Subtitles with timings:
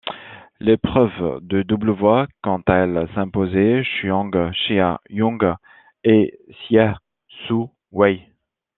[0.59, 5.53] L'épreuve de double voit quant à elle s'imposer Chuang Chia-Jung
[6.03, 6.95] et Hsieh
[7.45, 8.23] Su-Wei.